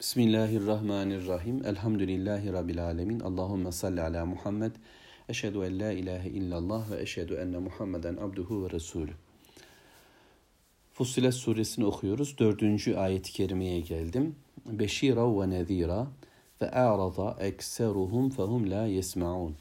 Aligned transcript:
Bismillahirrahmanirrahim. 0.00 1.66
Elhamdülillahi 1.66 2.52
Rabbil 2.52 2.84
alemin. 2.84 3.20
Allahümme 3.20 3.72
salli 3.72 4.02
ala 4.02 4.26
Muhammed. 4.26 4.72
Eşhedü 5.28 5.58
en 5.58 5.80
la 5.80 5.92
ilahe 5.92 6.28
illallah 6.28 6.90
ve 6.90 7.02
eşhedü 7.02 7.34
enne 7.34 7.58
Muhammeden 7.58 8.16
abduhu 8.16 8.64
ve 8.64 8.70
resulü. 8.70 9.12
Fussilet 10.92 11.34
suresini 11.34 11.84
okuyoruz. 11.84 12.38
Dördüncü 12.38 12.96
ayet-i 12.96 13.32
kerimeye 13.32 13.80
geldim. 13.80 14.36
Beşira 14.66 15.40
ve 15.40 15.50
nezira 15.50 16.06
ve 16.60 16.70
a'rada 16.70 17.36
ekseruhum 17.40 18.30
fehum 18.30 18.70
la 18.70 18.86
yesma'un. 18.86 19.56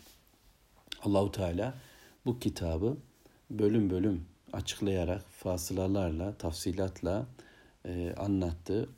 Allahu 1.03 1.31
Teala 1.31 1.73
bu 2.25 2.39
kitabı 2.39 2.97
bölüm 3.49 3.89
bölüm 3.89 4.25
açıklayarak 4.53 5.25
fasılalarla, 5.29 6.37
tafsilatla 6.37 7.25
e, 7.85 8.13
anlattı 8.17 8.89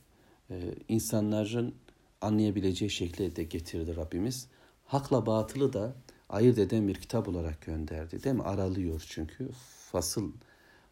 insanların 0.88 1.76
anlayabileceği 2.22 2.92
şekilde 2.92 3.44
getirdi 3.44 3.96
Rabbimiz. 3.96 4.48
Hakla 4.86 5.26
batılı 5.26 5.74
da 5.74 5.96
ayırt 6.30 6.58
eden 6.58 6.88
bir 6.88 6.96
kitap 6.96 7.28
olarak 7.28 7.62
gönderdi. 7.62 8.24
Değil 8.24 8.36
mi? 8.36 8.44
Aralıyor 8.44 9.06
çünkü. 9.10 9.50
Fasıl, 9.92 10.32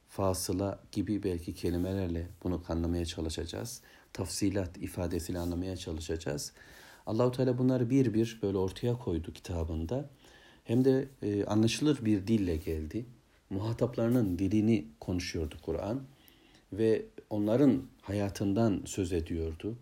fasıla 0.09 0.79
gibi 0.91 1.23
belki 1.23 1.53
kelimelerle 1.53 2.27
bunu 2.43 2.63
anlamaya 2.67 3.05
çalışacağız. 3.05 3.81
Tafsilat 4.13 4.77
ifadesiyle 4.77 5.39
anlamaya 5.39 5.77
çalışacağız. 5.77 6.53
Allahu 7.05 7.31
Teala 7.31 7.57
bunları 7.57 7.89
bir 7.89 8.13
bir 8.13 8.39
böyle 8.41 8.57
ortaya 8.57 8.97
koydu 8.99 9.33
kitabında. 9.33 10.09
Hem 10.63 10.85
de 10.85 11.07
e, 11.21 11.45
anlaşılır 11.45 12.05
bir 12.05 12.27
dille 12.27 12.55
geldi. 12.55 13.05
Muhataplarının 13.49 14.39
dilini 14.39 14.87
konuşuyordu 14.99 15.55
Kur'an 15.61 16.03
ve 16.73 17.05
onların 17.35 17.81
hayatından 18.01 18.81
söz 18.85 19.13
ediyordu. 19.13 19.77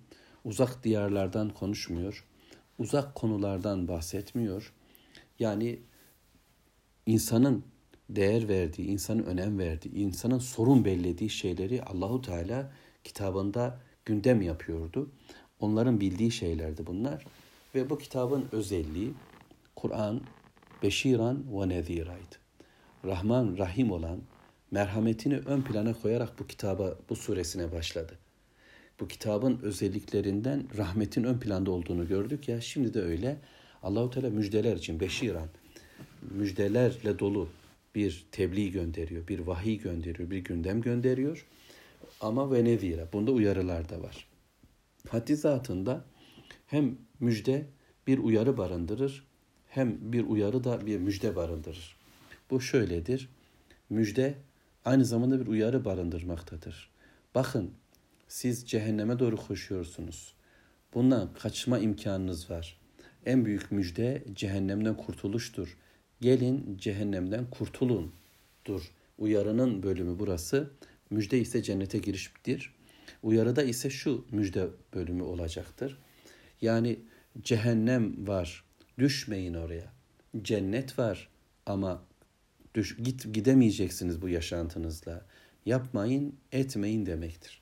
Uzak 0.46 0.84
diyarlardan 0.84 1.50
konuşmuyor. 1.50 2.26
Uzak 2.80 3.16
konulardan 3.16 3.88
bahsetmiyor. 3.88 4.74
Yani 5.40 5.80
insanın 7.06 7.64
değer 8.10 8.48
verdiği, 8.48 8.88
insanın 8.88 9.24
önem 9.24 9.60
verdiği, 9.60 9.96
insanın 9.96 10.40
sorun 10.40 10.86
bellediği 10.86 11.30
şeyleri 11.30 11.84
Allahu 11.84 12.22
Teala 12.22 12.72
kitabında 13.04 13.80
gündem 14.06 14.42
yapıyordu. 14.42 15.10
Onların 15.60 16.02
bildiği 16.02 16.32
şeylerdi 16.32 16.86
bunlar. 16.86 17.26
Ve 17.76 17.90
bu 17.90 17.98
kitabın 17.98 18.46
özelliği 18.52 19.14
Kur'an 19.76 20.22
beşiran 20.84 21.44
ve 21.54 21.70
neziraydı. 21.70 22.36
Rahman, 23.06 23.58
Rahim 23.58 23.92
olan, 23.92 24.20
merhametini 24.74 25.38
ön 25.38 25.62
plana 25.62 25.94
koyarak 25.94 26.40
bu 26.40 26.48
kitaba, 26.48 26.98
bu 27.10 27.16
suresine 27.16 27.72
başladı. 27.72 28.18
Bu 29.00 29.08
kitabın 29.08 29.60
özelliklerinden 29.64 30.64
rahmetin 30.78 31.24
ön 31.24 31.40
planda 31.40 31.72
olduğunu 31.72 32.08
gördük 32.08 32.48
ya. 32.48 32.62
Şimdi 32.62 32.94
de 32.94 33.02
öyle. 33.02 33.38
Allahu 33.84 34.10
Teala 34.10 34.30
müjdeler 34.30 34.76
için 34.76 35.00
beşiran 35.00 35.48
müjdelerle 36.32 37.20
dolu 37.20 37.50
bir 37.96 38.26
tebliğ 38.32 38.72
gönderiyor, 38.72 39.28
bir 39.28 39.40
vahiy 39.40 39.78
gönderiyor, 39.78 40.30
bir 40.30 40.38
gündem 40.38 40.82
gönderiyor. 40.82 41.46
Ama 42.22 42.52
ve 42.52 42.64
nevira. 42.64 43.08
Bunda 43.14 43.32
uyarılar 43.32 43.90
da 43.90 44.02
var. 44.02 44.28
Haddi 45.10 45.36
zatında 45.36 46.06
hem 46.68 46.98
müjde 47.20 47.66
bir 48.08 48.18
uyarı 48.18 48.58
barındırır, 48.58 49.28
hem 49.70 50.14
bir 50.14 50.24
uyarı 50.24 50.64
da 50.64 50.86
bir 50.86 50.98
müjde 50.98 51.36
barındırır. 51.36 51.96
Bu 52.50 52.62
şöyledir. 52.62 53.30
Müjde 53.90 54.36
aynı 54.86 55.06
zamanda 55.06 55.40
bir 55.40 55.48
uyarı 55.48 55.86
barındırmaktadır. 55.86 56.90
Bakın 57.36 57.72
siz 58.28 58.70
cehenneme 58.70 59.20
doğru 59.20 59.38
koşuyorsunuz. 59.38 60.34
Bundan 60.94 61.34
kaçma 61.34 61.80
imkanınız 61.80 62.50
var. 62.50 62.80
En 63.26 63.46
büyük 63.46 63.72
müjde 63.72 64.24
cehennemden 64.34 64.98
kurtuluştur. 64.98 65.78
Gelin 66.22 66.78
cehennemden 66.78 67.50
kurtulun. 67.50 68.14
Dur. 68.66 68.92
Uyarının 69.18 69.84
bölümü 69.84 70.20
burası. 70.20 70.72
Müjde 71.10 71.40
ise 71.40 71.64
cennete 71.64 71.98
giriştir. 71.98 72.76
Uyarıda 73.24 73.64
ise 73.64 73.90
şu 73.90 74.26
müjde 74.32 74.68
bölümü 74.94 75.24
olacaktır. 75.24 75.98
Yani 76.62 77.00
cehennem 77.42 78.28
var. 78.28 78.64
Düşmeyin 79.00 79.54
oraya. 79.54 79.94
Cennet 80.42 81.00
var 81.00 81.30
ama 81.66 82.04
düş, 82.76 82.98
git 82.98 83.34
gidemeyeceksiniz 83.34 84.22
bu 84.22 84.30
yaşantınızla. 84.30 85.22
Yapmayın, 85.66 86.36
etmeyin 86.52 87.06
demektir. 87.06 87.62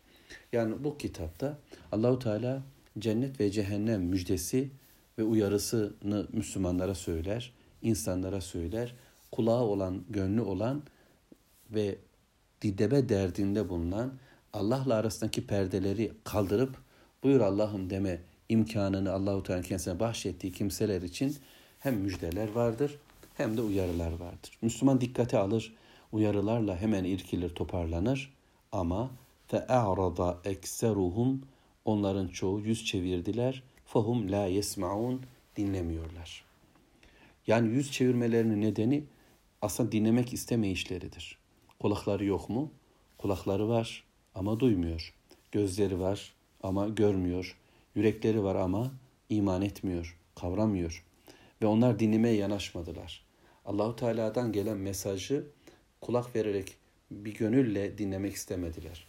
Yani 0.53 0.83
bu 0.83 0.97
kitapta 0.97 1.57
Allahu 1.91 2.19
Teala 2.19 2.63
cennet 2.99 3.39
ve 3.39 3.51
cehennem 3.51 4.01
müjdesi 4.01 4.69
ve 5.17 5.23
uyarısını 5.23 6.27
Müslümanlara 6.33 6.95
söyler, 6.95 7.53
insanlara 7.81 8.41
söyler. 8.41 8.95
Kulağı 9.31 9.63
olan, 9.63 10.03
gönlü 10.09 10.41
olan 10.41 10.83
ve 11.71 11.97
didebe 12.61 13.09
derdinde 13.09 13.69
bulunan 13.69 14.13
Allah'la 14.53 14.95
arasındaki 14.95 15.47
perdeleri 15.47 16.11
kaldırıp 16.23 16.77
buyur 17.23 17.41
Allah'ım 17.41 17.89
deme 17.89 18.21
imkanını 18.49 19.11
Allahu 19.11 19.43
Teala 19.43 19.61
kendisine 19.61 19.99
bahşettiği 19.99 20.53
kimseler 20.53 21.01
için 21.01 21.35
hem 21.79 21.95
müjdeler 21.95 22.51
vardır 22.51 22.99
hem 23.41 23.57
de 23.57 23.61
uyarılar 23.61 24.11
vardır. 24.11 24.57
Müslüman 24.61 25.01
dikkate 25.01 25.37
alır, 25.37 25.73
uyarılarla 26.11 26.77
hemen 26.77 27.03
irkilir, 27.03 27.55
toparlanır 27.55 28.33
ama 28.71 29.11
fe 29.47 29.67
a'rada 29.67 30.39
ekseruhum 30.45 31.41
onların 31.85 32.27
çoğu 32.27 32.59
yüz 32.59 32.85
çevirdiler. 32.85 33.63
Fahum 33.85 34.31
la 34.31 34.45
yesmaun 34.45 35.21
dinlemiyorlar. 35.57 36.45
Yani 37.47 37.69
yüz 37.69 37.91
çevirmelerinin 37.91 38.61
nedeni 38.61 39.03
aslında 39.61 39.91
dinlemek 39.91 40.33
istemeyişleridir. 40.33 41.37
Kulakları 41.79 42.25
yok 42.25 42.49
mu? 42.49 42.71
Kulakları 43.17 43.69
var 43.69 44.03
ama 44.35 44.59
duymuyor. 44.59 45.13
Gözleri 45.51 45.99
var 45.99 46.33
ama 46.63 46.87
görmüyor. 46.87 47.57
Yürekleri 47.95 48.43
var 48.43 48.55
ama 48.55 48.91
iman 49.29 49.61
etmiyor, 49.61 50.17
kavramıyor. 50.35 51.05
Ve 51.61 51.65
onlar 51.65 51.99
dinlemeye 51.99 52.35
yanaşmadılar. 52.35 53.30
Allahu 53.65 53.95
Teala'dan 53.95 54.51
gelen 54.51 54.77
mesajı 54.77 55.45
kulak 56.01 56.35
vererek 56.35 56.77
bir 57.11 57.33
gönülle 57.33 57.97
dinlemek 57.97 58.33
istemediler. 58.33 59.07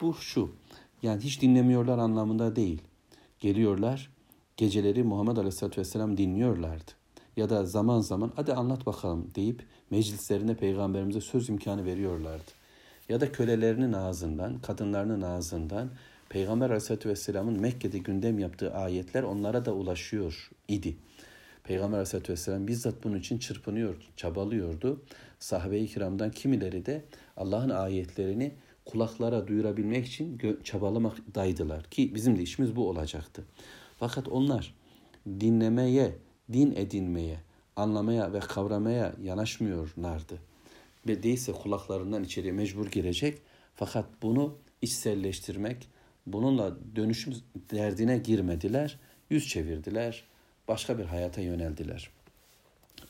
Bu 0.00 0.14
şu. 0.14 0.50
Yani 1.02 1.22
hiç 1.22 1.42
dinlemiyorlar 1.42 1.98
anlamında 1.98 2.56
değil. 2.56 2.82
Geliyorlar, 3.40 4.10
geceleri 4.56 5.02
Muhammed 5.02 5.36
Aleyhisselatü 5.36 5.80
Vesselam 5.80 6.16
dinliyorlardı. 6.16 6.90
Ya 7.36 7.50
da 7.50 7.66
zaman 7.66 8.00
zaman 8.00 8.32
hadi 8.36 8.52
anlat 8.52 8.86
bakalım 8.86 9.30
deyip 9.34 9.66
meclislerine 9.90 10.56
peygamberimize 10.56 11.20
söz 11.20 11.48
imkanı 11.48 11.84
veriyorlardı. 11.84 12.50
Ya 13.08 13.20
da 13.20 13.32
kölelerinin 13.32 13.92
ağzından, 13.92 14.58
kadınlarının 14.58 15.22
ağzından 15.22 15.90
Peygamber 16.28 16.66
Aleyhisselatü 16.66 17.08
Vesselam'ın 17.08 17.60
Mekke'de 17.60 17.98
gündem 17.98 18.38
yaptığı 18.38 18.74
ayetler 18.74 19.22
onlara 19.22 19.64
da 19.64 19.72
ulaşıyor 19.74 20.50
idi. 20.68 20.96
Peygamber 21.64 21.96
Aleyhisselatü 21.96 22.32
Vesselam 22.32 22.66
bizzat 22.66 23.04
bunun 23.04 23.18
için 23.18 23.38
çırpınıyordu, 23.38 24.04
çabalıyordu. 24.16 25.02
Sahabe-i 25.38 25.86
kiramdan 25.86 26.30
kimileri 26.30 26.86
de 26.86 27.04
Allah'ın 27.36 27.70
ayetlerini 27.70 28.54
kulaklara 28.84 29.46
duyurabilmek 29.48 30.06
için 30.06 30.40
çabalamaktaydılar. 30.64 31.84
Ki 31.84 32.14
bizim 32.14 32.38
de 32.38 32.42
işimiz 32.42 32.76
bu 32.76 32.88
olacaktı. 32.88 33.44
Fakat 33.98 34.28
onlar 34.28 34.74
dinlemeye, 35.26 36.18
din 36.52 36.72
edinmeye, 36.76 37.40
anlamaya 37.76 38.32
ve 38.32 38.40
kavramaya 38.40 39.14
yanaşmıyorlardı. 39.22 40.38
Ve 41.08 41.22
değilse 41.22 41.52
kulaklarından 41.52 42.24
içeriye 42.24 42.52
mecbur 42.52 42.86
girecek. 42.86 43.38
Fakat 43.74 44.06
bunu 44.22 44.56
içselleştirmek, 44.82 45.88
bununla 46.26 46.76
dönüşüm 46.96 47.34
derdine 47.70 48.18
girmediler, 48.18 48.98
yüz 49.30 49.48
çevirdiler, 49.48 50.24
başka 50.68 50.98
bir 50.98 51.04
hayata 51.04 51.40
yöneldiler. 51.40 52.10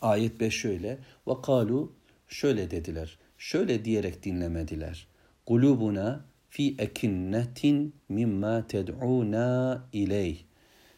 Ayet 0.01 0.41
5 0.41 0.55
şöyle. 0.55 0.99
Ve 1.29 1.33
kalu 1.43 1.93
şöyle 2.29 2.71
dediler. 2.71 3.19
Şöyle 3.39 3.85
diyerek 3.85 4.23
dinlemediler. 4.23 5.07
Kulubuna 5.47 6.25
fi 6.51 6.75
ekinnetin 6.79 7.95
mimma 8.09 8.67
ted'una 8.67 9.85
ileyh. 9.93 10.39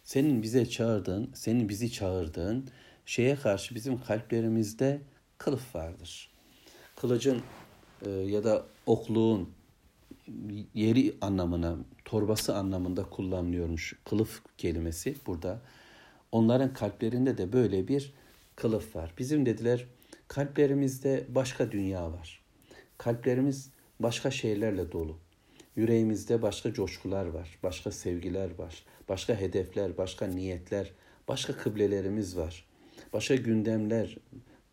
Senin 0.04 0.42
bize 0.42 0.66
çağırdığın, 0.66 1.30
senin 1.34 1.68
bizi 1.68 1.92
çağırdığın 1.92 2.68
şeye 3.06 3.36
karşı 3.36 3.74
bizim 3.74 4.00
kalplerimizde 4.00 5.00
kılıf 5.38 5.74
vardır. 5.74 6.30
Kılıcın 6.96 7.42
e, 8.06 8.10
ya 8.10 8.44
da 8.44 8.66
okluğun 8.86 9.50
yeri 10.74 11.14
anlamına, 11.20 11.76
torbası 12.04 12.56
anlamında 12.56 13.04
kullanılıyormuş 13.04 13.94
kılıf 14.04 14.42
kelimesi 14.58 15.16
burada. 15.26 15.60
Onların 16.34 16.74
kalplerinde 16.74 17.38
de 17.38 17.52
böyle 17.52 17.88
bir 17.88 18.12
kılıf 18.56 18.96
var. 18.96 19.14
Bizim 19.18 19.46
dediler 19.46 19.86
kalplerimizde 20.28 21.26
başka 21.28 21.72
dünya 21.72 22.12
var. 22.12 22.42
Kalplerimiz 22.98 23.70
başka 24.00 24.30
şeylerle 24.30 24.92
dolu. 24.92 25.18
yüreğimizde 25.76 26.42
başka 26.42 26.72
coşkular 26.72 27.26
var, 27.26 27.58
başka 27.62 27.90
sevgiler 27.90 28.58
var, 28.58 28.84
başka 29.08 29.34
hedefler, 29.34 29.96
başka 29.96 30.26
niyetler, 30.26 30.92
başka 31.28 31.56
kıblelerimiz 31.56 32.36
var. 32.36 32.64
Başka 33.12 33.34
gündemler, 33.34 34.18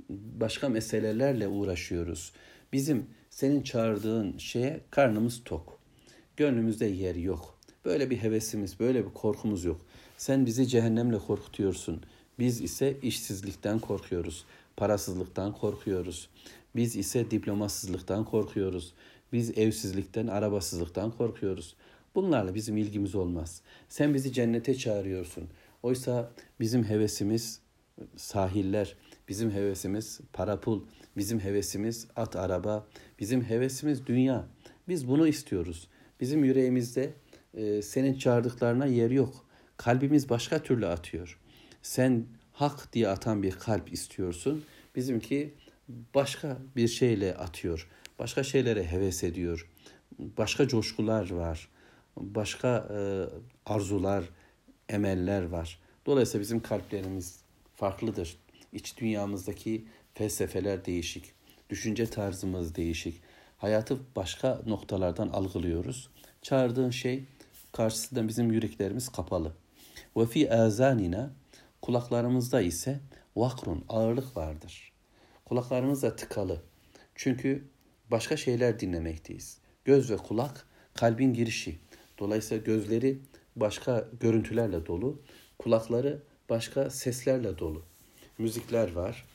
başka 0.09 0.69
meselelerle 0.69 1.47
uğraşıyoruz. 1.47 2.33
Bizim 2.73 3.05
senin 3.29 3.61
çağırdığın 3.61 4.37
şeye 4.37 4.81
karnımız 4.91 5.43
tok. 5.43 5.79
Gönlümüzde 6.37 6.85
yer 6.85 7.15
yok. 7.15 7.59
Böyle 7.85 8.09
bir 8.09 8.17
hevesimiz, 8.17 8.79
böyle 8.79 9.05
bir 9.05 9.13
korkumuz 9.13 9.65
yok. 9.65 9.85
Sen 10.21 10.45
bizi 10.45 10.67
cehennemle 10.67 11.17
korkutuyorsun. 11.17 12.01
Biz 12.39 12.61
ise 12.61 12.97
işsizlikten 13.01 13.79
korkuyoruz. 13.79 14.45
Parasızlıktan 14.77 15.53
korkuyoruz. 15.53 16.29
Biz 16.75 16.95
ise 16.95 17.31
diplomasızlıktan 17.31 18.25
korkuyoruz. 18.25 18.93
Biz 19.33 19.57
evsizlikten, 19.57 20.27
arabasızlıktan 20.27 21.11
korkuyoruz. 21.11 21.75
Bunlarla 22.15 22.55
bizim 22.55 22.77
ilgimiz 22.77 23.15
olmaz. 23.15 23.61
Sen 23.89 24.13
bizi 24.13 24.33
cennete 24.33 24.75
çağırıyorsun. 24.75 25.43
Oysa 25.83 26.31
bizim 26.59 26.83
hevesimiz 26.83 27.59
sahiller, 28.15 28.95
bizim 29.29 29.51
hevesimiz 29.51 30.19
para 30.33 30.59
pul, 30.59 30.81
bizim 31.17 31.39
hevesimiz 31.39 32.07
at 32.15 32.35
araba, 32.35 32.87
bizim 33.19 33.43
hevesimiz 33.43 34.07
dünya. 34.07 34.45
Biz 34.87 35.07
bunu 35.07 35.27
istiyoruz. 35.27 35.87
Bizim 36.19 36.43
yüreğimizde 36.43 37.13
e, 37.53 37.81
senin 37.81 38.17
çağırdıklarına 38.17 38.85
yer 38.85 39.11
yok. 39.11 39.50
Kalbimiz 39.83 40.29
başka 40.29 40.63
türlü 40.63 40.87
atıyor. 40.87 41.39
Sen 41.81 42.25
hak 42.53 42.93
diye 42.93 43.07
atan 43.07 43.43
bir 43.43 43.51
kalp 43.51 43.93
istiyorsun. 43.93 44.63
Bizimki 44.95 45.53
başka 46.15 46.57
bir 46.75 46.87
şeyle 46.87 47.35
atıyor. 47.35 47.89
Başka 48.19 48.43
şeylere 48.43 48.83
heves 48.83 49.23
ediyor. 49.23 49.69
Başka 50.19 50.67
coşkular 50.67 51.31
var. 51.31 51.69
Başka 52.17 52.87
e, 52.93 52.99
arzular, 53.65 54.23
emeller 54.89 55.43
var. 55.43 55.79
Dolayısıyla 56.05 56.41
bizim 56.41 56.61
kalplerimiz 56.61 57.39
farklıdır. 57.75 58.37
İç 58.73 58.97
dünyamızdaki 58.97 59.85
felsefeler 60.13 60.85
değişik. 60.85 61.31
Düşünce 61.69 62.05
tarzımız 62.05 62.75
değişik. 62.75 63.21
Hayatı 63.57 63.97
başka 64.15 64.61
noktalardan 64.65 65.27
algılıyoruz. 65.27 66.09
Çağırdığın 66.41 66.89
şey 66.89 67.23
karşısında 67.71 68.27
bizim 68.27 68.51
yüreklerimiz 68.51 69.09
kapalı. 69.09 69.60
Ve 70.17 70.25
fi 70.25 70.53
azanina 70.53 71.33
kulaklarımızda 71.81 72.61
ise 72.61 72.99
vakrun 73.35 73.85
ağırlık 73.89 74.37
vardır. 74.37 74.91
Kulaklarımız 75.45 76.03
da 76.03 76.15
tıkalı. 76.15 76.61
Çünkü 77.15 77.67
başka 78.11 78.37
şeyler 78.37 78.79
dinlemekteyiz. 78.79 79.57
Göz 79.85 80.11
ve 80.11 80.17
kulak 80.17 80.67
kalbin 80.93 81.33
girişi. 81.33 81.79
Dolayısıyla 82.19 82.63
gözleri 82.63 83.19
başka 83.55 84.07
görüntülerle 84.19 84.85
dolu, 84.85 85.21
kulakları 85.59 86.23
başka 86.49 86.89
seslerle 86.89 87.57
dolu. 87.57 87.83
Müzikler 88.37 88.91
var, 88.91 89.25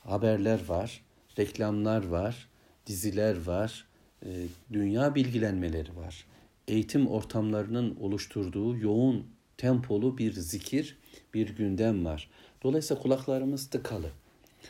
haberler 0.00 0.68
var, 0.68 1.04
reklamlar 1.38 2.06
var, 2.06 2.48
diziler 2.86 3.46
var, 3.46 3.86
e, 4.22 4.28
dünya 4.72 5.14
bilgilenmeleri 5.14 5.96
var. 5.96 6.26
Eğitim 6.68 7.06
ortamlarının 7.06 7.96
oluşturduğu 7.96 8.76
yoğun 8.76 9.26
tempolu 9.58 10.18
bir 10.18 10.32
zikir, 10.32 10.98
bir 11.34 11.56
gündem 11.56 12.04
var. 12.04 12.30
Dolayısıyla 12.62 13.02
kulaklarımız 13.02 13.70
tıkalı. 13.70 14.10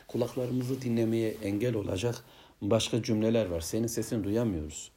Kulaklarımızı 0.07 0.81
dinlemeye 0.81 1.31
engel 1.31 1.75
olacak 1.75 2.23
başka 2.61 3.03
cümleler 3.03 3.45
var. 3.45 3.61
Senin 3.61 3.87
sesini 3.87 4.23
duyamıyoruz. 4.23 4.91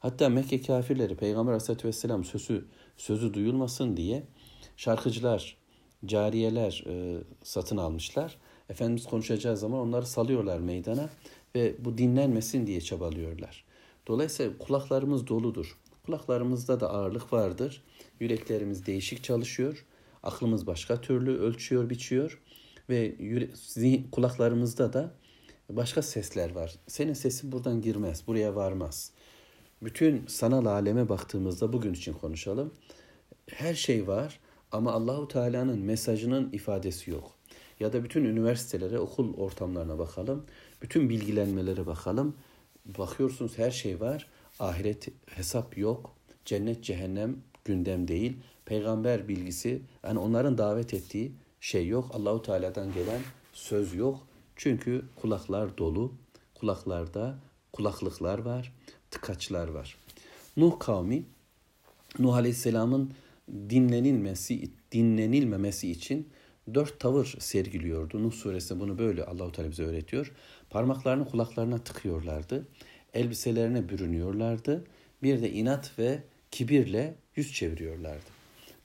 Hatta 0.00 0.28
Mekke 0.28 0.62
kafirleri 0.62 1.16
Peygamber 1.16 1.52
Aleyhisselatü 1.52 1.88
Vesselam 1.88 2.24
sözü, 2.24 2.64
sözü 2.96 3.34
duyulmasın 3.34 3.96
diye 3.96 4.22
şarkıcılar, 4.76 5.56
cariyeler 6.06 6.84
e, 6.86 7.18
satın 7.42 7.76
almışlar. 7.76 8.38
Efendimiz 8.68 9.04
konuşacağı 9.04 9.56
zaman 9.56 9.80
onları 9.80 10.06
salıyorlar 10.06 10.58
meydana 10.58 11.08
ve 11.54 11.84
bu 11.84 11.98
dinlenmesin 11.98 12.66
diye 12.66 12.80
çabalıyorlar. 12.80 13.64
Dolayısıyla 14.06 14.58
kulaklarımız 14.58 15.26
doludur. 15.26 15.78
Kulaklarımızda 16.06 16.80
da 16.80 16.90
ağırlık 16.90 17.32
vardır. 17.32 17.82
Yüreklerimiz 18.20 18.86
değişik 18.86 19.24
çalışıyor. 19.24 19.84
Aklımız 20.22 20.66
başka 20.66 21.00
türlü 21.00 21.38
ölçüyor, 21.38 21.90
biçiyor 21.90 22.40
ve 22.88 23.14
yüre- 23.18 24.10
kulaklarımızda 24.10 24.92
da 24.92 25.14
başka 25.70 26.02
sesler 26.02 26.54
var. 26.54 26.74
Senin 26.86 27.12
sesin 27.12 27.52
buradan 27.52 27.80
girmez, 27.82 28.22
buraya 28.26 28.54
varmaz. 28.54 29.10
Bütün 29.82 30.26
sanal 30.26 30.66
aleme 30.66 31.08
baktığımızda 31.08 31.72
bugün 31.72 31.94
için 31.94 32.12
konuşalım. 32.12 32.74
Her 33.46 33.74
şey 33.74 34.06
var 34.06 34.40
ama 34.72 34.92
Allahu 34.92 35.28
Teala'nın 35.28 35.78
mesajının 35.78 36.52
ifadesi 36.52 37.10
yok. 37.10 37.32
Ya 37.80 37.92
da 37.92 38.04
bütün 38.04 38.24
üniversitelere, 38.24 38.98
okul 38.98 39.34
ortamlarına 39.34 39.98
bakalım. 39.98 40.46
Bütün 40.82 41.08
bilgilenmelere 41.08 41.86
bakalım. 41.86 42.36
Bakıyorsunuz 42.98 43.58
her 43.58 43.70
şey 43.70 44.00
var. 44.00 44.26
Ahiret 44.60 45.08
hesap 45.26 45.78
yok. 45.78 46.14
Cennet 46.44 46.84
cehennem 46.84 47.36
gündem 47.68 48.08
değil. 48.08 48.36
Peygamber 48.64 49.28
bilgisi 49.28 49.82
yani 50.04 50.18
onların 50.18 50.58
davet 50.58 50.94
ettiği 50.94 51.32
şey 51.60 51.88
yok. 51.88 52.10
Allahu 52.14 52.42
Teala'dan 52.42 52.92
gelen 52.92 53.20
söz 53.52 53.94
yok. 53.94 54.26
Çünkü 54.56 55.04
kulaklar 55.16 55.78
dolu. 55.78 56.12
Kulaklarda 56.54 57.38
kulaklıklar 57.72 58.38
var, 58.38 58.72
tıkaçlar 59.10 59.68
var. 59.68 59.96
Nuh 60.56 60.78
kavmi 60.78 61.24
Nuh 62.18 62.34
Aleyhisselam'ın 62.34 63.10
dinlenilmesi 63.70 64.70
dinlenilmemesi 64.92 65.90
için 65.90 66.28
dört 66.74 67.00
tavır 67.00 67.36
sergiliyordu. 67.38 68.22
Nuh 68.22 68.32
suresi 68.32 68.80
bunu 68.80 68.98
böyle 68.98 69.24
Allahu 69.24 69.52
Teala 69.52 69.70
bize 69.70 69.84
öğretiyor. 69.84 70.32
Parmaklarını 70.70 71.28
kulaklarına 71.28 71.78
tıkıyorlardı. 71.78 72.66
Elbiselerine 73.14 73.88
bürünüyorlardı. 73.88 74.84
Bir 75.22 75.42
de 75.42 75.50
inat 75.50 75.98
ve 75.98 76.22
kibirle 76.57 77.15
yüz 77.35 77.53
çeviriyorlardı. 77.53 78.25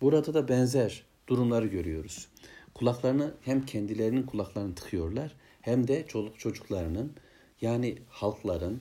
Burada 0.01 0.35
da 0.35 0.49
benzer 0.49 1.03
durumları 1.29 1.67
görüyoruz. 1.67 2.29
Kulaklarını 2.75 3.35
hem 3.45 3.67
kendilerinin 3.67 4.23
kulaklarını 4.23 4.75
tıkıyorlar 4.75 5.35
hem 5.61 5.89
de 5.89 6.07
çoluk 6.07 6.39
çocuklarının 6.39 7.13
yani 7.61 7.99
halkların, 8.09 8.81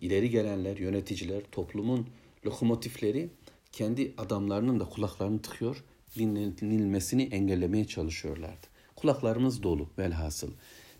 ileri 0.00 0.30
gelenler, 0.30 0.76
yöneticiler, 0.76 1.42
toplumun 1.52 2.06
lokomotifleri 2.46 3.30
kendi 3.72 4.14
adamlarının 4.18 4.80
da 4.80 4.84
kulaklarını 4.84 5.42
tıkıyor, 5.42 5.84
dinlenilmesini 6.16 7.22
engellemeye 7.22 7.84
çalışıyorlardı. 7.84 8.66
Kulaklarımız 8.96 9.62
dolu 9.62 9.88
velhasıl. 9.98 10.50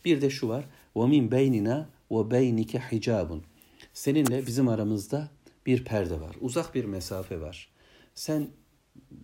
Bir 0.04 0.20
de 0.20 0.30
şu 0.30 0.48
var. 0.48 0.64
وَمِنْ 0.94 1.30
بَيْنِنَا 1.30 1.84
وَبَيْنِكَ 2.10 2.78
حِجَابٌ 2.78 3.40
Seninle 3.94 4.46
bizim 4.46 4.68
aramızda 4.68 5.30
bir 5.65 5.85
perde 5.85 6.21
var. 6.21 6.35
Uzak 6.41 6.75
bir 6.75 6.85
mesafe 6.85 7.41
var. 7.41 7.69
Sen 8.15 8.47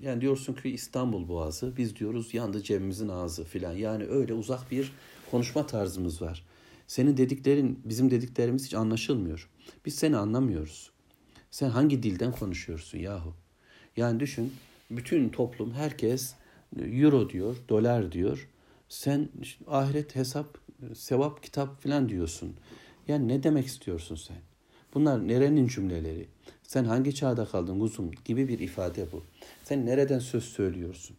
yani 0.02 0.22
diyorsun 0.22 0.54
ki 0.54 0.70
İstanbul 0.70 1.28
Boğazı, 1.28 1.78
biz 1.78 1.96
diyoruz 1.96 2.34
yandı 2.34 2.64
cebimizin 2.64 3.10
ağzı 3.10 3.44
filan. 3.44 3.74
Yani 3.74 4.06
öyle 4.06 4.34
uzak 4.34 4.72
bir 4.72 4.92
konuşma 5.32 5.68
tarzımız 5.68 6.22
var. 6.22 6.46
Senin 6.88 7.18
dediklerin, 7.18 7.80
bizim 7.86 8.12
dediklerimiz 8.12 8.66
hiç 8.66 8.74
anlaşılmıyor. 8.74 9.50
Biz 9.86 9.96
seni 9.96 10.18
anlamıyoruz. 10.18 10.92
Sen 11.52 11.70
hangi 11.70 12.04
dilden 12.04 12.32
konuşuyorsun 12.32 12.98
yahu? 12.98 13.34
Yani 13.98 14.20
düşün, 14.20 14.54
bütün 14.92 15.30
toplum, 15.30 15.72
herkes 15.72 16.34
euro 16.80 17.30
diyor, 17.30 17.56
dolar 17.70 18.12
diyor. 18.12 18.48
Sen 18.90 19.30
ahiret 19.68 20.16
hesap, 20.16 20.58
sevap 20.96 21.44
kitap 21.44 21.82
filan 21.82 22.10
diyorsun. 22.10 22.56
Yani 23.08 23.28
ne 23.28 23.44
demek 23.44 23.66
istiyorsun 23.66 24.16
sen? 24.16 24.38
Bunlar 24.96 25.28
nerenin 25.28 25.68
cümleleri? 25.68 26.28
Sen 26.64 26.86
hangi 26.86 27.16
çağda 27.16 27.46
kaldın 27.46 27.80
kuzum 27.80 28.12
gibi 28.26 28.48
bir 28.48 28.60
ifade 28.60 29.12
bu. 29.12 29.24
Sen 29.64 29.86
nereden 29.86 30.20
söz 30.20 30.44
söylüyorsun? 30.44 31.18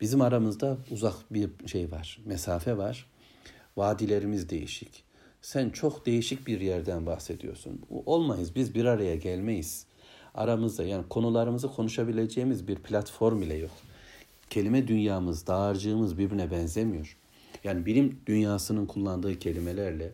Bizim 0.00 0.20
aramızda 0.20 0.78
uzak 0.90 1.14
bir 1.30 1.50
şey 1.66 1.90
var, 1.90 2.20
mesafe 2.24 2.76
var. 2.76 3.06
Vadilerimiz 3.76 4.48
değişik. 4.48 5.04
Sen 5.42 5.70
çok 5.70 6.06
değişik 6.06 6.46
bir 6.46 6.60
yerden 6.60 7.06
bahsediyorsun. 7.06 7.80
Olmayız, 8.06 8.54
biz 8.54 8.74
bir 8.74 8.84
araya 8.84 9.16
gelmeyiz. 9.16 9.86
Aramızda 10.34 10.84
yani 10.84 11.08
konularımızı 11.08 11.68
konuşabileceğimiz 11.68 12.68
bir 12.68 12.76
platform 12.76 13.40
bile 13.40 13.54
yok. 13.54 13.70
Kelime 14.50 14.88
dünyamız, 14.88 15.46
dağarcığımız 15.46 16.18
birbirine 16.18 16.50
benzemiyor. 16.50 17.16
Yani 17.64 17.86
bilim 17.86 18.20
dünyasının 18.26 18.86
kullandığı 18.86 19.38
kelimelerle, 19.38 20.12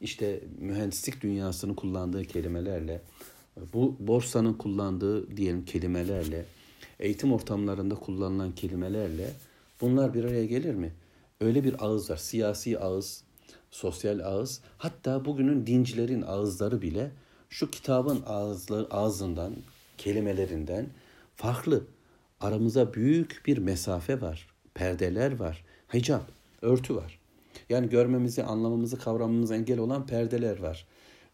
işte 0.00 0.40
mühendislik 0.58 1.20
dünyasının 1.20 1.74
kullandığı 1.74 2.24
kelimelerle, 2.24 3.02
bu 3.72 3.96
borsanın 3.98 4.54
kullandığı 4.54 5.36
diyelim 5.36 5.64
kelimelerle, 5.64 6.44
eğitim 7.00 7.32
ortamlarında 7.32 7.94
kullanılan 7.94 8.54
kelimelerle 8.54 9.30
bunlar 9.80 10.14
bir 10.14 10.24
araya 10.24 10.46
gelir 10.46 10.74
mi? 10.74 10.92
Öyle 11.40 11.64
bir 11.64 11.84
ağız 11.84 12.10
var. 12.10 12.16
Siyasi 12.16 12.78
ağız, 12.78 13.24
sosyal 13.70 14.18
ağız. 14.18 14.60
Hatta 14.78 15.24
bugünün 15.24 15.66
dincilerin 15.66 16.22
ağızları 16.22 16.82
bile 16.82 17.10
şu 17.50 17.70
kitabın 17.70 18.22
ağızları, 18.26 18.86
ağzından, 18.90 19.52
kelimelerinden 19.98 20.86
farklı. 21.36 21.84
Aramıza 22.40 22.94
büyük 22.94 23.42
bir 23.46 23.58
mesafe 23.58 24.20
var. 24.20 24.48
Perdeler 24.74 25.38
var. 25.38 25.64
Hicap, 25.94 26.30
örtü 26.62 26.96
var. 26.96 27.17
Yani 27.68 27.88
görmemizi, 27.88 28.44
anlamamızı, 28.44 28.98
kavramamızı 28.98 29.54
engel 29.54 29.78
olan 29.78 30.06
perdeler 30.06 30.58
var. 30.58 30.86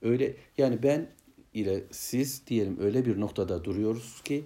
Öyle 0.03 0.37
yani 0.59 0.83
ben 0.83 1.07
ile 1.55 1.85
siz 1.91 2.47
diyelim 2.47 2.79
öyle 2.81 3.05
bir 3.07 3.21
noktada 3.21 3.65
duruyoruz 3.65 4.23
ki 4.25 4.45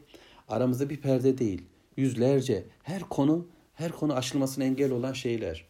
aramızda 0.48 0.90
bir 0.90 1.00
perde 1.00 1.38
değil. 1.38 1.62
Yüzlerce 1.96 2.64
her 2.82 3.02
konu 3.02 3.46
her 3.74 3.92
konu 3.92 4.14
aşılmasına 4.14 4.64
engel 4.64 4.90
olan 4.92 5.12
şeyler. 5.12 5.64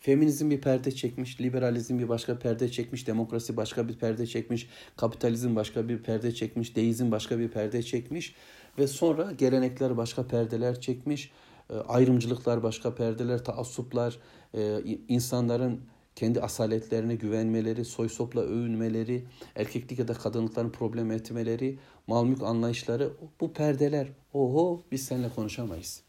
Feminizm 0.00 0.50
bir 0.50 0.60
perde 0.60 0.92
çekmiş, 0.92 1.40
liberalizm 1.40 1.98
bir 1.98 2.08
başka 2.08 2.38
perde 2.38 2.68
çekmiş, 2.68 3.06
demokrasi 3.06 3.56
başka 3.56 3.88
bir 3.88 3.94
perde 3.94 4.26
çekmiş, 4.26 4.68
kapitalizm 4.96 5.56
başka 5.56 5.88
bir 5.88 6.02
perde 6.02 6.34
çekmiş, 6.34 6.76
deizm 6.76 7.10
başka 7.10 7.38
bir 7.38 7.48
perde 7.48 7.82
çekmiş 7.82 8.34
ve 8.78 8.86
sonra 8.86 9.32
gelenekler 9.32 9.96
başka 9.96 10.26
perdeler 10.26 10.80
çekmiş, 10.80 11.30
ayrımcılıklar 11.78 12.62
başka 12.62 12.94
perdeler, 12.94 13.44
taassuplar, 13.44 14.18
e, 14.54 14.80
insanların 15.08 15.80
kendi 16.16 16.40
asaletlerine 16.40 17.14
güvenmeleri, 17.14 17.84
soy 17.84 18.08
sopla 18.08 18.40
övünmeleri, 18.40 19.24
erkeklik 19.56 19.98
ya 19.98 20.08
da 20.08 20.14
kadınlıkların 20.14 20.70
problem 20.70 21.10
etmeleri, 21.10 21.78
mal 22.06 22.40
anlayışları 22.40 23.12
bu 23.40 23.52
perdeler. 23.52 24.08
Oho 24.32 24.82
biz 24.92 25.04
seninle 25.04 25.28
konuşamayız. 25.28 26.02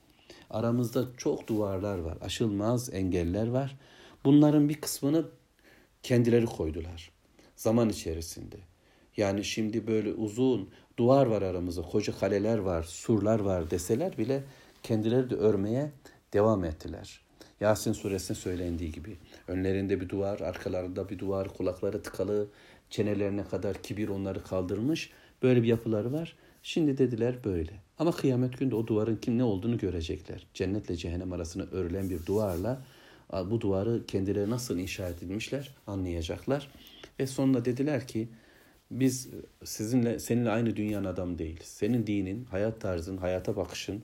Aramızda 0.49 1.05
çok 1.17 1.47
duvarlar 1.47 1.99
var, 1.99 2.17
aşılmaz 2.21 2.93
engeller 2.93 3.47
var. 3.47 3.77
Bunların 4.25 4.69
bir 4.69 4.81
kısmını 4.81 5.25
kendileri 6.03 6.45
koydular 6.45 7.11
zaman 7.55 7.89
içerisinde. 7.89 8.55
Yani 9.17 9.43
şimdi 9.43 9.87
böyle 9.87 10.13
uzun 10.13 10.69
duvar 10.97 11.25
var 11.25 11.41
aramızda, 11.41 11.81
koca 11.81 12.13
kaleler 12.19 12.57
var, 12.57 12.83
surlar 12.83 13.39
var 13.39 13.71
deseler 13.71 14.17
bile 14.17 14.43
kendileri 14.83 15.29
de 15.29 15.35
örmeye 15.35 15.91
devam 16.33 16.63
ettiler. 16.63 17.21
Yasin 17.61 17.93
suresinde 17.93 18.37
söylendiği 18.37 18.91
gibi. 18.91 19.17
Önlerinde 19.47 20.01
bir 20.01 20.09
duvar, 20.09 20.39
arkalarında 20.39 21.09
bir 21.09 21.19
duvar, 21.19 21.47
kulakları 21.47 22.03
tıkalı, 22.03 22.47
çenelerine 22.89 23.43
kadar 23.43 23.81
kibir 23.81 24.07
onları 24.07 24.43
kaldırmış. 24.43 25.11
Böyle 25.43 25.63
bir 25.63 25.67
yapıları 25.67 26.13
var. 26.13 26.35
Şimdi 26.63 26.97
dediler 26.97 27.43
böyle. 27.43 27.71
Ama 27.99 28.11
kıyamet 28.11 28.59
günde 28.59 28.75
o 28.75 28.87
duvarın 28.87 29.15
kim 29.15 29.37
ne 29.37 29.43
olduğunu 29.43 29.77
görecekler. 29.77 30.47
Cennetle 30.53 30.95
cehennem 30.95 31.33
arasında 31.33 31.65
örülen 31.65 32.09
bir 32.09 32.25
duvarla 32.25 32.81
bu 33.45 33.61
duvarı 33.61 34.05
kendileri 34.05 34.49
nasıl 34.49 34.77
inşa 34.77 35.07
edilmişler 35.07 35.75
anlayacaklar. 35.87 36.71
Ve 37.19 37.27
sonunda 37.27 37.65
dediler 37.65 38.07
ki 38.07 38.29
biz 38.91 39.29
sizinle 39.63 40.19
seninle 40.19 40.49
aynı 40.49 40.75
dünyanın 40.75 41.05
adam 41.05 41.39
değiliz. 41.39 41.67
Senin 41.67 42.07
dinin, 42.07 42.45
hayat 42.45 42.81
tarzın, 42.81 43.17
hayata 43.17 43.55
bakışın, 43.55 44.03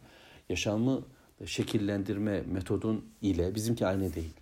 yaşamı 0.50 1.06
şekillendirme 1.46 2.41
metodun 2.41 3.06
ile 3.22 3.56
bizimki 3.56 3.88
aynı 3.88 4.13
değil. 4.13 4.34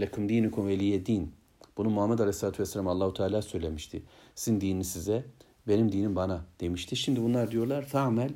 Lekum 0.00 0.28
dinukum 0.28 0.68
veliye 0.68 1.06
din. 1.06 1.32
Bunu 1.76 1.90
Muhammed 1.90 2.18
Aleyhisselatü 2.18 2.62
Vesselam 2.62 2.88
Allahu 2.88 3.14
Teala 3.14 3.42
söylemişti. 3.42 4.02
Sizin 4.34 4.60
dininiz 4.60 4.92
size, 4.92 5.24
benim 5.68 5.92
dinim 5.92 6.16
bana 6.16 6.44
demişti. 6.60 6.96
Şimdi 6.96 7.22
bunlar 7.22 7.50
diyorlar 7.50 7.82
fa'mel 7.84 8.30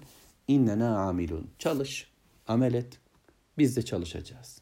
innena 0.48 0.98
amilun. 0.98 1.50
Çalış, 1.58 2.10
amel 2.48 2.74
et. 2.74 2.98
Biz 3.58 3.76
de 3.76 3.82
çalışacağız. 3.82 4.60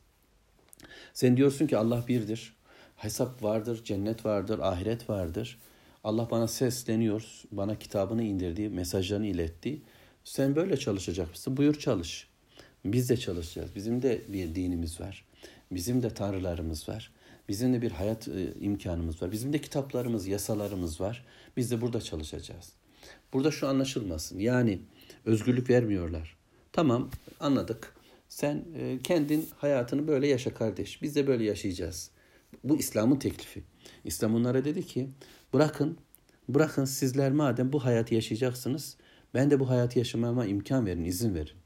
Sen 1.14 1.36
diyorsun 1.36 1.66
ki 1.66 1.76
Allah 1.76 2.04
birdir. 2.08 2.56
Hesap 2.96 3.42
vardır, 3.42 3.84
cennet 3.84 4.24
vardır, 4.24 4.58
ahiret 4.58 5.10
vardır. 5.10 5.58
Allah 6.04 6.30
bana 6.30 6.48
sesleniyor, 6.48 7.42
bana 7.52 7.78
kitabını 7.78 8.22
indirdi, 8.22 8.68
mesajlarını 8.68 9.26
iletti. 9.26 9.82
Sen 10.28 10.56
böyle 10.56 10.76
çalışacak 10.76 11.30
mısın? 11.30 11.56
Buyur 11.56 11.74
çalış. 11.74 12.28
Biz 12.84 13.08
de 13.08 13.16
çalışacağız. 13.16 13.74
Bizim 13.74 14.02
de 14.02 14.22
bir 14.28 14.54
dinimiz 14.54 15.00
var. 15.00 15.24
Bizim 15.70 16.02
de 16.02 16.10
tanrılarımız 16.10 16.88
var. 16.88 17.12
Bizim 17.48 17.72
de 17.72 17.82
bir 17.82 17.90
hayat 17.90 18.28
e, 18.28 18.54
imkanımız 18.60 19.22
var. 19.22 19.32
Bizim 19.32 19.52
de 19.52 19.60
kitaplarımız, 19.60 20.26
yasalarımız 20.26 21.00
var. 21.00 21.24
Biz 21.56 21.70
de 21.70 21.80
burada 21.80 22.00
çalışacağız. 22.00 22.72
Burada 23.32 23.50
şu 23.50 23.68
anlaşılmasın. 23.68 24.38
Yani 24.38 24.78
özgürlük 25.24 25.70
vermiyorlar. 25.70 26.36
Tamam 26.72 27.10
anladık. 27.40 27.94
Sen 28.28 28.64
e, 28.78 28.98
kendin 29.04 29.48
hayatını 29.56 30.08
böyle 30.08 30.26
yaşa 30.26 30.54
kardeş. 30.54 31.02
Biz 31.02 31.16
de 31.16 31.26
böyle 31.26 31.44
yaşayacağız. 31.44 32.10
Bu 32.64 32.78
İslam'ın 32.78 33.16
teklifi. 33.16 33.62
İslam 34.04 34.34
onlara 34.34 34.64
dedi 34.64 34.86
ki 34.86 35.08
bırakın 35.52 35.98
bırakın 36.48 36.84
sizler 36.84 37.32
madem 37.32 37.72
bu 37.72 37.84
hayatı 37.84 38.14
yaşayacaksınız 38.14 38.96
ben 39.34 39.50
de 39.50 39.60
bu 39.60 39.68
hayatı 39.68 39.98
yaşamama 39.98 40.46
imkan 40.46 40.86
verin, 40.86 41.04
izin 41.04 41.34
verin. 41.34 41.56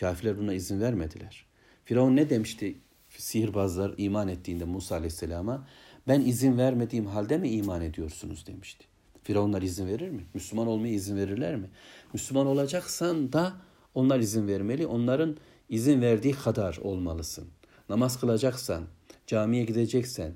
Kafirler 0.00 0.38
buna 0.38 0.52
izin 0.52 0.80
vermediler. 0.80 1.46
Firavun 1.84 2.16
ne 2.16 2.30
demişti 2.30 2.78
sihirbazlar 3.08 3.94
iman 3.96 4.28
ettiğinde 4.28 4.64
Musa 4.64 4.94
Aleyhisselam'a? 4.94 5.66
Ben 6.08 6.20
izin 6.20 6.58
vermediğim 6.58 7.06
halde 7.06 7.38
mi 7.38 7.48
iman 7.48 7.82
ediyorsunuz 7.82 8.46
demişti. 8.46 8.84
Firavunlar 9.22 9.62
izin 9.62 9.86
verir 9.86 10.10
mi? 10.10 10.24
Müslüman 10.34 10.66
olmaya 10.66 10.94
izin 10.94 11.16
verirler 11.16 11.56
mi? 11.56 11.70
Müslüman 12.12 12.46
olacaksan 12.46 13.32
da 13.32 13.52
onlar 13.94 14.20
izin 14.20 14.48
vermeli. 14.48 14.86
Onların 14.86 15.36
izin 15.68 16.00
verdiği 16.00 16.32
kadar 16.32 16.76
olmalısın. 16.76 17.48
Namaz 17.88 18.20
kılacaksan, 18.20 18.84
camiye 19.26 19.64
gideceksen, 19.64 20.32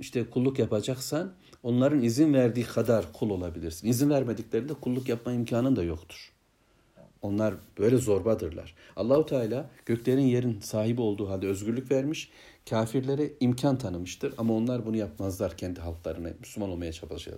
işte 0.00 0.30
kulluk 0.30 0.58
yapacaksan 0.58 1.34
onların 1.66 2.02
izin 2.02 2.34
verdiği 2.34 2.64
kadar 2.64 3.12
kul 3.12 3.30
olabilirsin. 3.30 3.88
İzin 3.88 4.10
vermediklerinde 4.10 4.74
kulluk 4.74 5.08
yapma 5.08 5.32
imkanın 5.32 5.76
da 5.76 5.82
yoktur. 5.82 6.32
Onlar 7.22 7.54
böyle 7.78 7.96
zorbadırlar. 7.96 8.74
Allahu 8.96 9.26
Teala 9.26 9.70
göklerin 9.86 10.26
yerin 10.26 10.60
sahibi 10.60 11.00
olduğu 11.00 11.28
halde 11.28 11.46
özgürlük 11.46 11.90
vermiş. 11.90 12.30
Kafirlere 12.70 13.32
imkan 13.40 13.78
tanımıştır 13.78 14.34
ama 14.38 14.54
onlar 14.54 14.86
bunu 14.86 14.96
yapmazlar 14.96 15.56
kendi 15.56 15.80
halklarına, 15.80 16.28
Müslüman 16.40 16.70
olmaya 16.70 16.92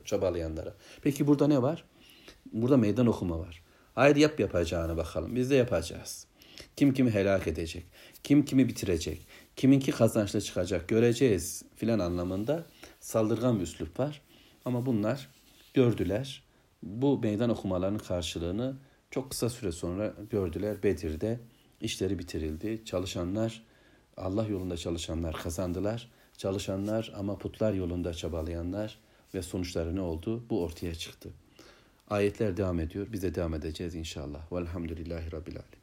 çabalayanlara. 0.04 0.75
Peki 1.02 1.26
burada 1.26 1.47
ne 1.47 1.62
var? 1.62 1.85
Burada 2.52 2.76
meydan 2.76 3.06
okuma 3.06 3.38
var. 3.38 3.62
Haydi 3.94 4.20
yap 4.20 4.40
yapacağını 4.40 4.97
bakalım. 4.97 5.37
Biz 5.37 5.50
de 5.50 5.54
yapacağız. 5.54 6.26
Kim 6.76 6.94
kimi 6.94 7.11
helak 7.11 7.49
edecek? 7.49 7.85
Kim 8.25 8.44
kimi 8.44 8.68
bitirecek? 8.68 9.26
Kiminki 9.56 9.90
kazançlı 9.92 10.40
çıkacak? 10.40 10.88
Göreceğiz 10.88 11.62
filan 11.76 11.99
anlamında 11.99 12.66
saldırgan 13.00 13.58
bir 13.58 13.62
üslup 13.62 14.00
var. 14.00 14.22
Ama 14.64 14.86
bunlar 14.86 15.28
gördüler. 15.74 16.42
Bu 16.82 17.18
meydan 17.18 17.50
okumalarının 17.50 17.98
karşılığını 17.98 18.76
çok 19.10 19.30
kısa 19.30 19.50
süre 19.50 19.72
sonra 19.72 20.14
gördüler 20.30 20.82
Bedir'de 20.82 21.40
işleri 21.80 22.18
bitirildi. 22.18 22.84
Çalışanlar 22.84 23.62
Allah 24.16 24.46
yolunda 24.46 24.76
çalışanlar 24.76 25.36
kazandılar. 25.36 26.10
Çalışanlar 26.36 27.12
ama 27.16 27.38
putlar 27.38 27.72
yolunda 27.72 28.14
çabalayanlar 28.14 28.98
ve 29.34 29.42
sonuçları 29.42 29.96
ne 29.96 30.00
oldu? 30.00 30.44
Bu 30.50 30.62
ortaya 30.62 30.94
çıktı. 30.94 31.30
Ayetler 32.10 32.56
devam 32.56 32.80
ediyor. 32.80 33.06
Biz 33.12 33.22
de 33.22 33.34
devam 33.34 33.54
edeceğiz 33.54 33.94
inşallah. 33.94 34.52
Velhamdülillahi 34.52 35.32
Rabbil 35.32 35.56
Alemin. 35.56 35.77